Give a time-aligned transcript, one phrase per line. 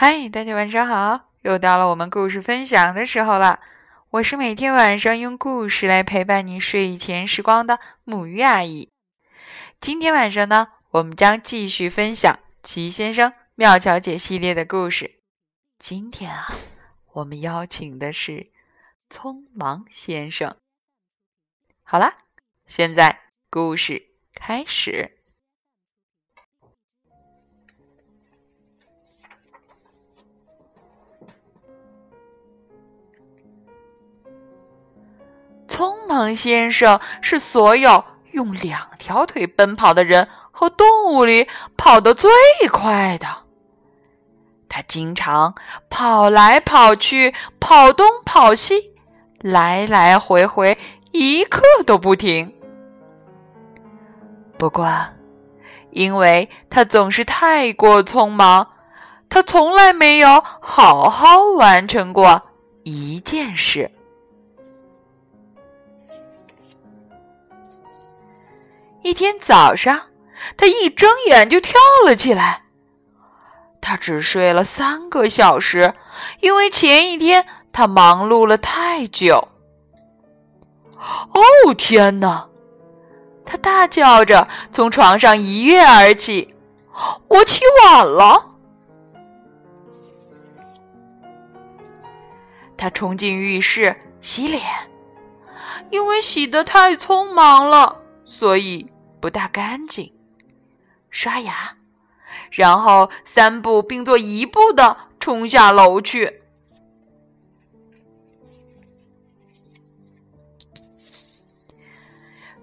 [0.00, 1.32] 嗨，大家晚上好！
[1.42, 3.58] 又到了我们故事分享的时候了。
[4.10, 8.88] 我是每天晚上用故事来陪伴你睡前时光的母鱼阿姨。
[9.80, 12.32] 今天晚上呢，我们将继续分享
[12.62, 15.16] 《齐先生妙巧姐》系列的故事。
[15.80, 16.46] 今天啊，
[17.14, 18.52] 我们邀请的是
[19.10, 20.56] 匆忙先生。
[21.82, 22.14] 好啦，
[22.68, 25.17] 现在故事开始。
[35.78, 41.46] 匆忙先生是所有用两条腿奔跑的人和动物里
[41.76, 42.28] 跑得最
[42.68, 43.28] 快的。
[44.68, 45.54] 他经常
[45.88, 48.90] 跑来跑去，跑东跑西，
[49.38, 50.76] 来来回回，
[51.12, 52.52] 一刻都不停。
[54.58, 54.92] 不过，
[55.90, 58.66] 因为他总是太过匆忙，
[59.30, 62.42] 他从来没有好好完成过
[62.82, 63.92] 一件事。
[69.08, 70.08] 一天早上，
[70.54, 72.64] 他一睁眼就跳了起来。
[73.80, 75.94] 他只睡了三个小时，
[76.40, 79.48] 因为前一天他忙碌了太久。
[80.98, 81.40] 哦，
[81.74, 82.48] 天哪！
[83.46, 86.54] 他大叫着从床上一跃而起
[87.28, 88.46] ，“我起晚了！”
[92.76, 94.62] 他冲进浴室洗脸，
[95.88, 98.92] 因为洗得太匆忙了，所以。
[99.20, 100.12] 不大干净，
[101.10, 101.76] 刷牙，
[102.50, 106.42] 然后三步并作一步的冲下楼去。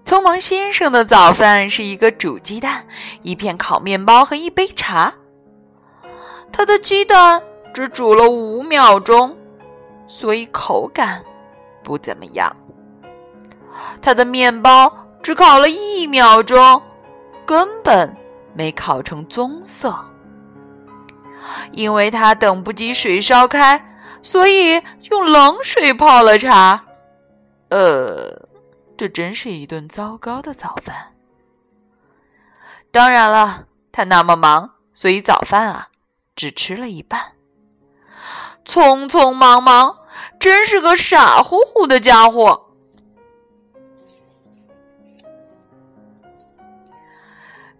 [0.04, 2.86] 匆忙先生的早饭是一个煮鸡蛋、
[3.22, 5.12] 一片烤面包和一杯茶。
[6.52, 7.42] 他的鸡蛋
[7.74, 9.36] 只煮了五秒钟，
[10.06, 11.22] 所以口感
[11.82, 12.54] 不怎么样。
[14.00, 15.05] 他的面包。
[15.26, 16.80] 只烤了一秒钟，
[17.44, 18.16] 根本
[18.54, 19.92] 没烤成棕色。
[21.72, 23.84] 因为他等不及水烧开，
[24.22, 26.80] 所以用冷水泡了茶。
[27.70, 28.48] 呃，
[28.96, 30.94] 这真是一顿糟糕的早饭。
[32.92, 35.88] 当然了，他那么忙，所以早饭啊，
[36.36, 37.20] 只吃了一半。
[38.64, 39.96] 匆匆忙忙，
[40.38, 42.65] 真是个傻乎乎的家伙。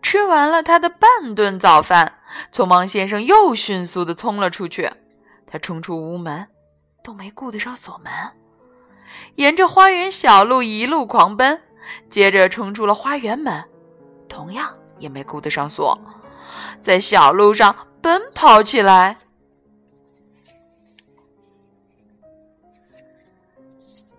[0.08, 2.20] 吃完了他的半顿早饭，
[2.52, 4.88] 匆忙先生又迅速的冲了出去。
[5.48, 6.46] 他冲出屋门，
[7.02, 8.12] 都没顾得上锁门，
[9.34, 11.60] 沿着花园小路一路狂奔，
[12.08, 13.64] 接着冲出了花园门，
[14.28, 16.00] 同样也没顾得上锁，
[16.80, 19.16] 在小路上奔跑起来。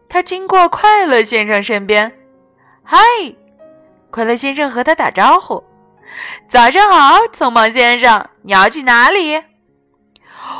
[0.09, 2.11] 他经过快乐先生身边，
[2.83, 2.97] 嗨，
[4.11, 5.63] 快乐先生和他打招呼。
[6.50, 9.44] 早上好，匆忙先生，你要去哪里？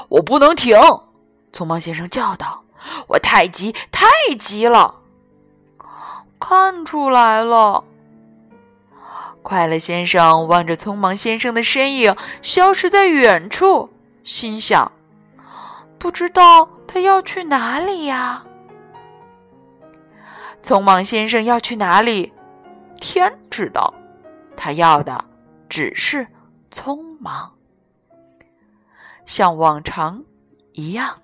[0.10, 0.78] 我不能停！
[1.54, 2.64] 匆忙先生叫道
[3.10, 4.96] ：“我太急，太急了。”
[6.40, 7.84] 看出来了。
[9.42, 13.90] 快乐先生望着匆忙先生的身影消失在远处，
[14.24, 14.92] 心想
[15.98, 18.44] ：“不知道他要去哪里呀？”
[20.62, 22.34] 匆忙先生要去哪里？
[23.00, 23.94] 天知道。
[24.56, 25.24] 他要的。
[25.70, 26.28] 只是
[26.72, 27.54] 匆忙，
[29.26, 30.24] 像往常
[30.74, 31.16] 一样。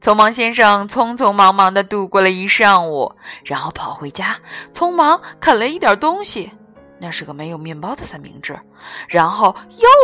[0.00, 4.40] 匆忙先生匆匆忙忙的度过了一上午，然后跑回家，
[4.72, 6.50] 匆忙啃了一点东西，
[6.98, 8.58] 那是个没有面包的三明治，
[9.08, 9.54] 然后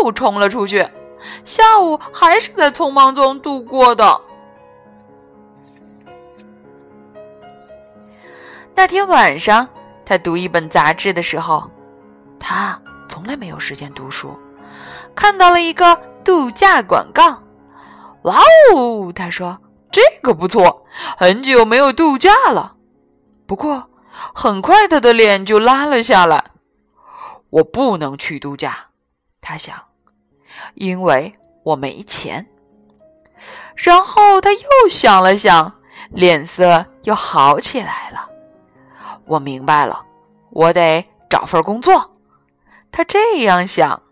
[0.05, 0.89] 又冲了出去。
[1.45, 4.21] 下午还是在匆忙中度过的。
[8.79, 9.69] 那天晚上，
[10.07, 11.69] 他读一本杂志的时候，
[12.39, 14.39] 他从来没有时间读书，
[15.17, 17.43] 看到了一个度假广告。
[18.23, 18.37] 哇
[18.73, 19.13] 哦！
[19.13, 19.59] 他说
[19.91, 20.87] ：“这个不错，
[21.17, 22.77] 很久没有度假了。”
[23.49, 23.91] 不过，
[24.33, 26.53] 很快他的脸就拉了下来。
[27.51, 28.91] 我不能去度假，
[29.41, 29.75] 他想，
[30.75, 32.47] 因为我没钱。
[33.75, 35.73] 然后他又想了想，
[36.11, 38.29] 脸色又好起来了。
[39.29, 40.05] 我明白了，
[40.51, 42.17] 我得找份工作。
[42.91, 44.03] 他这样想。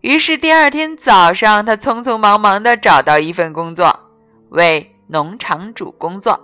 [0.00, 4.00] 于是第二天早上，他匆匆忙忙的找到一份工作，
[4.48, 6.40] 为农场主工作，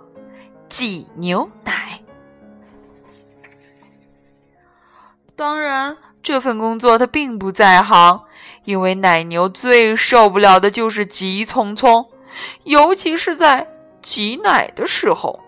[0.69, 1.99] 挤牛奶。
[5.35, 8.23] 当然，这份工作他并不在行，
[8.63, 12.07] 因为奶牛最受不了的就是急匆匆，
[12.63, 13.67] 尤其是在
[14.01, 15.39] 挤奶的时候。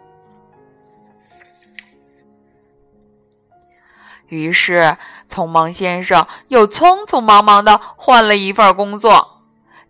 [4.27, 4.97] 于是，
[5.29, 9.41] 匆忙先生又匆匆忙忙的换了一份工作，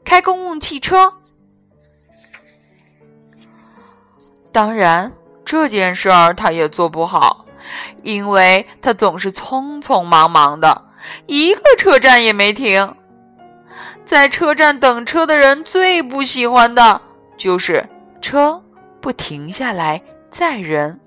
[0.04, 1.14] 开公共汽车。
[4.52, 5.14] 当然，
[5.46, 7.46] 这件事儿他也做不好，
[8.02, 10.86] 因为他总是匆匆忙忙的，
[11.28, 12.96] 一个车站也没停。
[14.04, 17.00] 在车站等车的人最不喜欢的
[17.38, 17.88] 就是
[18.22, 18.64] 车
[19.02, 21.00] 不停下来载人。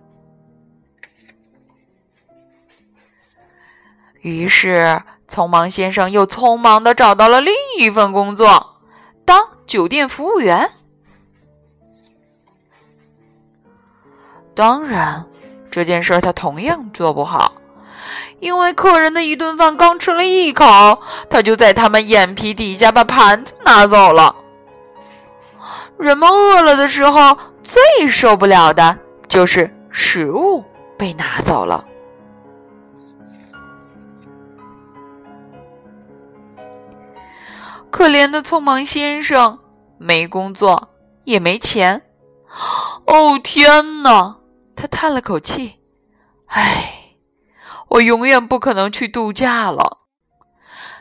[4.21, 8.81] 于是，匆忙先生又匆忙的找到了另一份工作，
[9.25, 10.71] 当酒店服务员。
[14.55, 15.27] 当然，
[15.71, 17.55] 这件事他同样做不好，
[18.41, 24.34] 因为客人的一顿饭刚吃了一口，他就在他们眼皮底下把盘子拿走了。
[26.05, 30.63] 人们饿了的时候，最受不了的就是食物
[30.99, 31.83] 被拿走了。
[37.91, 39.59] 可怜的匆忙先生，
[39.97, 40.91] 没工作，
[41.25, 42.03] 也没钱。
[43.07, 44.37] 哦，天哪！
[44.77, 45.81] 他叹了口气
[46.49, 47.17] ：“唉，
[47.89, 50.01] 我永远不可能去度假了。”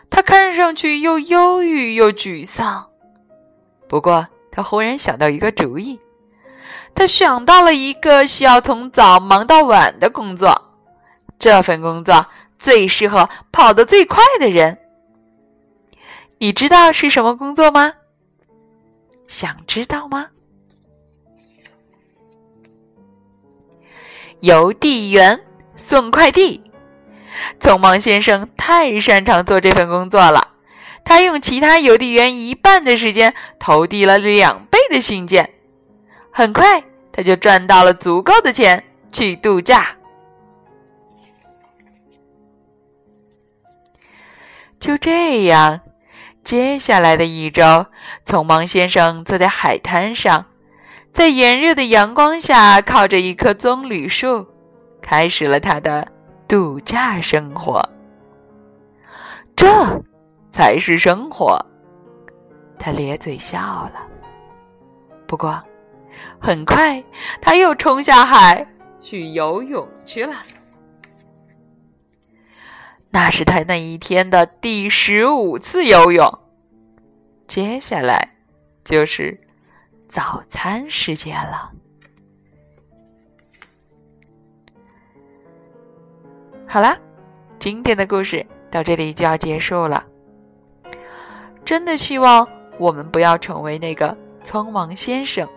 [0.10, 2.88] 他看上去又忧郁又沮丧。
[3.90, 6.00] 不过，他忽然想到一个主意。
[6.94, 10.76] 他想到了一个需要从早忙到晚的工作，
[11.40, 12.28] 这份工作
[12.60, 14.78] 最适合跑得最快的人。
[16.38, 17.94] 你知道是什么工作吗？
[19.28, 20.28] 想知道吗？
[24.42, 25.40] 邮递员
[25.76, 26.62] 送快递。
[27.60, 30.53] 匆忙先生太擅长做这份工作了，
[31.06, 35.50] 他用其他邮递员一半的时间投递了两倍的信件，
[36.32, 39.96] 很快他就赚到了足够的钱去度假。
[44.80, 45.82] 就这样。
[46.44, 47.86] 接下来的一周，
[48.26, 50.48] 匆忙先生坐在海滩上，
[51.14, 54.46] 在炎热的阳光下，靠着一棵棕榈树，
[55.02, 56.12] 开始了他的
[56.50, 57.88] 度假生活。
[59.56, 59.66] 这
[60.54, 61.60] 才是生活，
[62.78, 64.08] 他咧嘴笑了。
[65.26, 65.60] 不过，
[66.40, 67.04] 很快
[67.42, 68.64] 他又冲下海
[69.02, 70.36] 去游泳去了。
[73.10, 76.40] 那是他那一天的第十五次游泳。
[77.48, 78.36] 接下来
[78.86, 79.36] 就是
[80.08, 81.72] 早餐时间了。
[86.68, 86.96] 好啦，
[87.58, 90.06] 今天的故事到这里就要结束了。
[91.74, 92.48] 真的希望
[92.78, 94.16] 我们不要成为那个
[94.46, 95.50] 匆忙先生，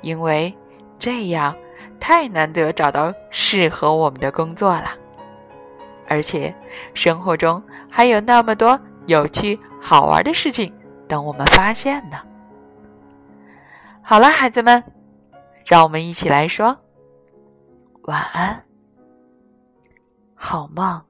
[0.00, 0.52] 因为
[0.98, 1.54] 这样
[2.00, 4.90] 太难得找到适合我们的工作了。
[6.08, 6.52] 而且，
[6.92, 8.76] 生活中还有那么多
[9.06, 10.74] 有趣好玩的事情
[11.06, 12.16] 等我们发现呢。
[14.02, 14.82] 好了，孩子们，
[15.64, 16.76] 让我们一起来说
[18.02, 18.64] 晚安，
[20.34, 21.07] 好梦。